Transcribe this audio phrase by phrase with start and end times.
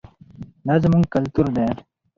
[0.65, 1.67] دا زموږ کلتور دی.